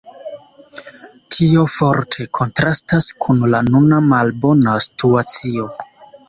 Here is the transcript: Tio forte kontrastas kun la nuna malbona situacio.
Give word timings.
Tio 1.35 1.65
forte 1.73 2.25
kontrastas 2.37 3.11
kun 3.27 3.45
la 3.55 3.61
nuna 3.69 4.01
malbona 4.09 4.75
situacio. 4.89 5.71